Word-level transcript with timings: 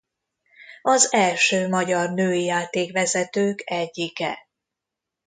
Az 0.81 1.13
első 1.13 1.67
magyar 1.67 2.09
női 2.09 2.43
játékvezetők 2.43 3.61
egyike. 3.65 4.49